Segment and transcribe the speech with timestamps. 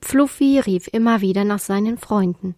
[0.00, 2.54] Pfluffi rief immer wieder nach seinen Freunden.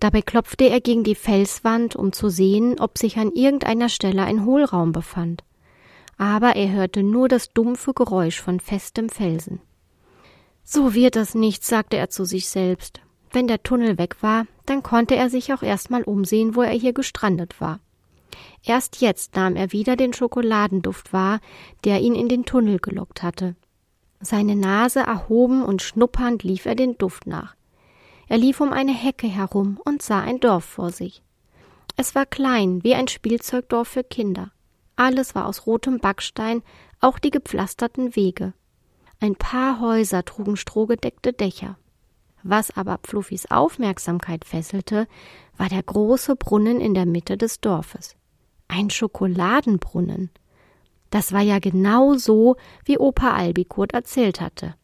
[0.00, 4.44] Dabei klopfte er gegen die Felswand, um zu sehen, ob sich an irgendeiner Stelle ein
[4.44, 5.44] Hohlraum befand.
[6.18, 9.60] Aber er hörte nur das dumpfe Geräusch von festem Felsen.
[10.64, 13.00] So wird das nichts, sagte er zu sich selbst.
[13.30, 16.72] Wenn der Tunnel weg war, dann konnte er sich auch erst mal umsehen, wo er
[16.72, 17.80] hier gestrandet war.
[18.64, 21.40] Erst jetzt nahm er wieder den Schokoladenduft wahr,
[21.84, 23.56] der ihn in den Tunnel gelockt hatte.
[24.22, 27.56] Seine Nase erhoben und schnuppernd lief er den Duft nach.
[28.28, 31.22] Er lief um eine Hecke herum und sah ein Dorf vor sich.
[31.96, 34.52] Es war klein, wie ein Spielzeugdorf für Kinder.
[34.96, 36.62] Alles war aus rotem Backstein,
[37.00, 38.54] auch die gepflasterten Wege.
[39.20, 41.76] Ein paar Häuser trugen strohgedeckte Dächer.
[42.44, 45.06] Was aber Fluffis Aufmerksamkeit fesselte,
[45.56, 48.16] war der große Brunnen in der Mitte des Dorfes.
[48.68, 50.30] Ein Schokoladenbrunnen.
[51.12, 54.74] Das war ja genau so, wie Opa Albikurt erzählt hatte.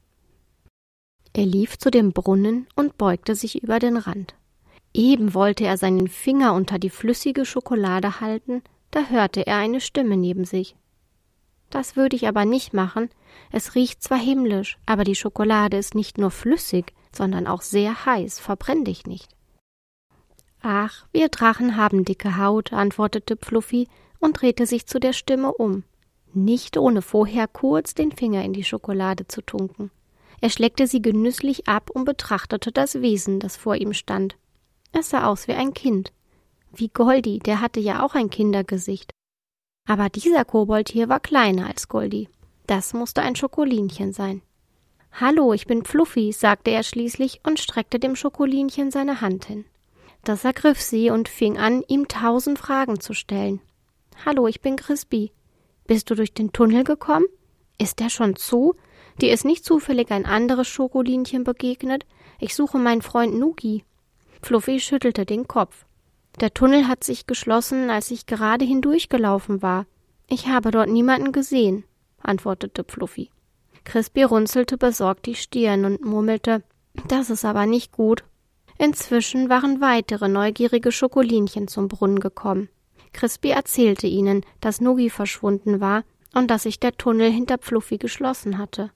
[1.32, 4.34] Er lief zu dem Brunnen und beugte sich über den Rand.
[4.92, 10.18] Eben wollte er seinen Finger unter die flüssige Schokolade halten, da hörte er eine Stimme
[10.18, 10.76] neben sich.
[11.70, 13.08] Das würde ich aber nicht machen.
[13.50, 18.38] Es riecht zwar himmlisch, aber die Schokolade ist nicht nur flüssig, sondern auch sehr heiß.
[18.38, 19.34] Verbrenn dich nicht.
[20.60, 25.84] Ach, wir Drachen haben dicke Haut, antwortete Fluffy und drehte sich zu der Stimme um.
[26.34, 29.90] Nicht ohne vorher kurz den Finger in die Schokolade zu tunken.
[30.40, 34.36] Er schleckte sie genüsslich ab und betrachtete das Wesen, das vor ihm stand.
[34.92, 36.12] Es sah aus wie ein Kind.
[36.72, 39.10] Wie Goldi, der hatte ja auch ein Kindergesicht.
[39.86, 42.28] Aber dieser Kobold hier war kleiner als Goldi.
[42.66, 44.42] Das musste ein Schokolinchen sein.
[45.12, 49.64] Hallo, ich bin Fluffy, sagte er schließlich und streckte dem Schokolinchen seine Hand hin.
[50.22, 53.60] Das ergriff sie und fing an, ihm tausend Fragen zu stellen.
[54.26, 55.32] Hallo, ich bin Crispy.
[55.88, 57.24] Bist du durch den Tunnel gekommen?
[57.78, 58.74] Ist der schon zu?
[59.22, 62.04] Dir ist nicht zufällig ein anderes Schokolinchen begegnet?
[62.38, 63.84] Ich suche meinen Freund Nuki.
[64.42, 65.86] Fluffy schüttelte den Kopf.
[66.40, 69.86] Der Tunnel hat sich geschlossen, als ich gerade hindurchgelaufen war.
[70.28, 71.84] Ich habe dort niemanden gesehen,
[72.22, 73.30] antwortete Fluffy.
[73.84, 76.62] Crispy runzelte besorgt die Stirn und murmelte,
[77.08, 78.24] das ist aber nicht gut.
[78.76, 82.68] Inzwischen waren weitere neugierige Schokolinchen zum Brunnen gekommen.
[83.12, 86.04] Crispy erzählte ihnen, dass Nugi verschwunden war
[86.34, 88.90] und dass sich der Tunnel hinter Fluffy geschlossen hatte.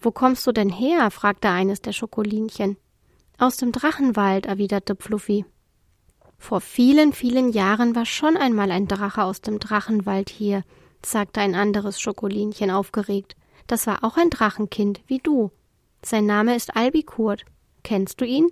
[0.00, 1.10] Wo kommst du denn her?
[1.10, 2.76] fragte eines der Schokolinchen.
[3.38, 5.44] Aus dem Drachenwald, erwiderte Fluffy.
[6.38, 10.62] Vor vielen, vielen Jahren war schon einmal ein Drache aus dem Drachenwald hier,
[11.04, 13.36] sagte ein anderes Schokolinchen aufgeregt.
[13.66, 15.50] Das war auch ein Drachenkind, wie du.
[16.04, 17.44] Sein Name ist Albikurt.
[17.82, 18.48] Kennst du ihn?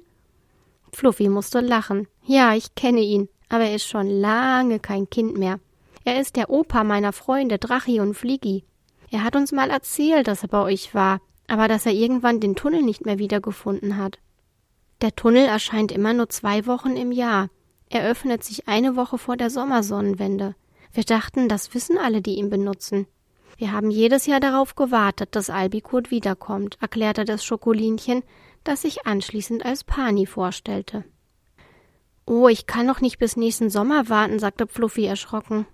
[0.93, 2.09] Fluffy musste lachen.
[2.25, 5.61] Ja, ich kenne ihn, aber er ist schon lange kein Kind mehr.
[6.05, 8.65] Er ist der Opa meiner Freunde Drachi und Fliegi.
[9.11, 12.57] Er hat uns mal erzählt, dass er bei euch war, aber dass er irgendwann den
[12.57, 14.19] Tunnel nicht mehr wiedergefunden hat.
[15.01, 17.49] Der Tunnel erscheint immer nur zwei Wochen im Jahr.
[17.89, 20.55] Er öffnet sich eine Woche vor der Sommersonnenwende.
[20.93, 23.07] Wir dachten, das wissen alle, die ihn benutzen.
[23.59, 28.23] Wir haben jedes Jahr darauf gewartet, dass Albikurt wiederkommt, erklärte das Schokolinchen,
[28.65, 31.05] das sich anschließend als Pani vorstellte.
[32.27, 35.65] Oh, ich kann noch nicht bis nächsten Sommer warten, sagte Fluffy erschrocken.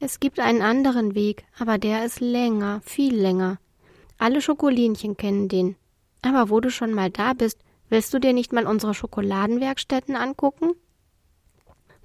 [0.00, 3.58] Es gibt einen anderen Weg, aber der ist länger, viel länger.
[4.18, 5.76] Alle Schokolinchen kennen den.
[6.20, 7.60] Aber wo du schon mal da bist,
[7.90, 10.72] willst du dir nicht mal unsere Schokoladenwerkstätten angucken?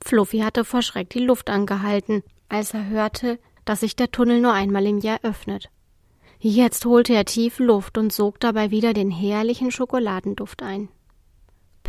[0.02, 4.54] Fluffy hatte vor Schreck die Luft angehalten, als er hörte, dass sich der Tunnel nur
[4.54, 5.70] einmal im Jahr öffnet.
[6.40, 10.90] Jetzt holte er tief Luft und sog dabei wieder den herrlichen Schokoladenduft ein.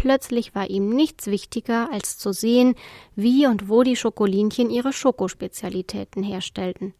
[0.01, 2.75] Plötzlich war ihm nichts wichtiger, als zu sehen,
[3.17, 6.95] wie und wo die Schokolinchen ihre Schokospezialitäten herstellten.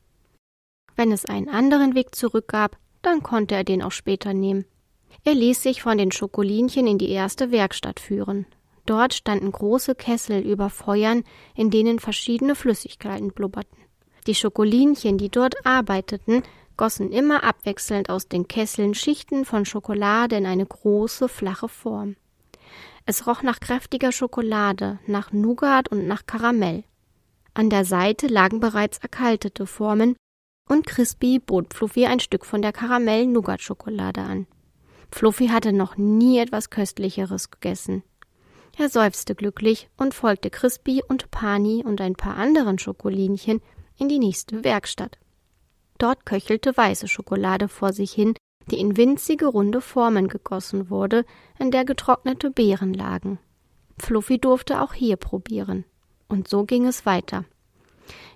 [0.97, 4.67] Wenn es einen anderen Weg zurückgab, dann konnte er den auch später nehmen.
[5.25, 8.45] Er ließ sich von den Schokolinchen in die erste Werkstatt führen.
[8.85, 11.25] Dort standen große Kessel über Feuern,
[11.55, 13.79] in denen verschiedene Flüssigkeiten blubberten.
[14.27, 16.43] Die Schokolinchen, die dort arbeiteten,
[16.77, 22.17] gossen immer abwechselnd aus den Kesseln Schichten von Schokolade in eine große, flache Form.
[23.07, 26.85] Es roch nach kräftiger Schokolade, nach Nougat und nach Karamell.
[27.55, 30.17] An der Seite lagen bereits erkaltete Formen,
[30.69, 34.47] und Crispy bot Fluffy ein Stück von der Karamell-Nougat-Schokolade an.
[35.11, 38.05] Fluffy hatte noch nie etwas Köstlicheres gegessen.
[38.79, 43.61] Er seufzte glücklich und folgte Crispy und Pani und ein paar anderen Schokolinchen
[43.99, 45.19] in die nächste Werkstatt.
[45.99, 48.35] Dort köchelte weiße Schokolade vor sich hin,
[48.71, 51.25] die in winzige runde Formen gegossen wurde,
[51.59, 53.39] in der getrocknete Beeren lagen.
[53.99, 55.85] Fluffy durfte auch hier probieren.
[56.29, 57.45] Und so ging es weiter.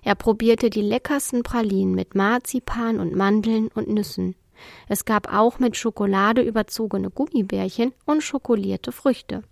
[0.03, 4.35] Er probierte die leckersten Pralinen mit Marzipan und Mandeln und Nüssen.
[4.87, 9.43] Es gab auch mit Schokolade überzogene Gummibärchen und schokolierte Früchte.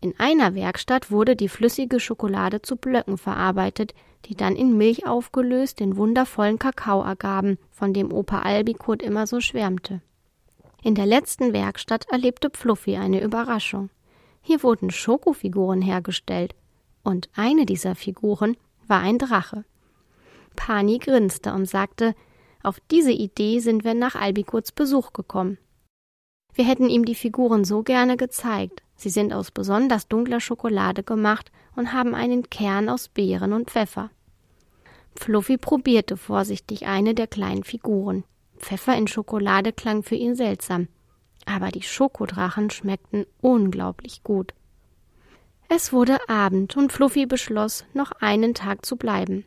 [0.00, 3.94] In einer Werkstatt wurde die flüssige Schokolade zu Blöcken verarbeitet,
[4.26, 9.40] die dann in Milch aufgelöst den wundervollen Kakao ergaben, von dem Opa Albikot immer so
[9.40, 10.00] schwärmte.
[10.82, 13.90] In der letzten Werkstatt erlebte Fluffy eine Überraschung.
[14.40, 16.54] Hier wurden Schokofiguren hergestellt,
[17.02, 18.56] und eine dieser Figuren
[18.86, 19.64] war ein Drache.
[20.56, 22.14] Pani grinste und sagte,
[22.62, 25.58] auf diese Idee sind wir nach Albikots Besuch gekommen.
[26.54, 28.82] Wir hätten ihm die Figuren so gerne gezeigt.
[28.96, 34.10] Sie sind aus besonders dunkler Schokolade gemacht und haben einen Kern aus Beeren und Pfeffer.
[35.14, 38.24] Fluffy probierte vorsichtig eine der kleinen Figuren.
[38.58, 40.88] Pfeffer in Schokolade klang für ihn seltsam,
[41.46, 44.54] aber die Schokodrachen schmeckten unglaublich gut.
[45.68, 49.44] Es wurde Abend und Fluffy beschloss, noch einen Tag zu bleiben.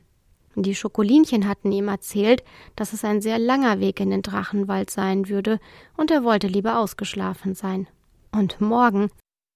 [0.55, 2.43] Die Schokolinchen hatten ihm erzählt,
[2.75, 5.59] dass es ein sehr langer Weg in den Drachenwald sein würde,
[5.97, 7.87] und er wollte lieber ausgeschlafen sein.
[8.31, 9.09] Und morgen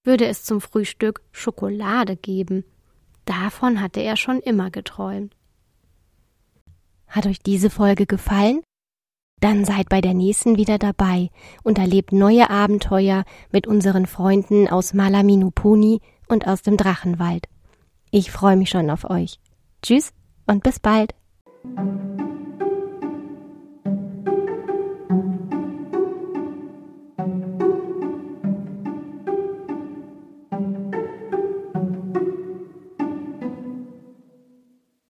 [0.04, 2.64] würde es zum Frühstück Schokolade geben.
[3.26, 5.36] Davon hatte er schon immer geträumt.
[7.08, 8.62] Hat euch diese Folge gefallen?
[9.40, 11.30] Dann seid bei der nächsten wieder dabei
[11.64, 17.48] und erlebt neue Abenteuer mit unseren Freunden aus Malaminupuni und aus dem Drachenwald.
[18.10, 19.40] Ich freue mich schon auf euch.
[19.84, 20.17] Tschüss
[20.48, 21.14] und bis bald.